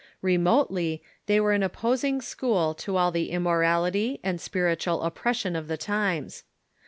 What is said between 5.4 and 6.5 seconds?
of the times.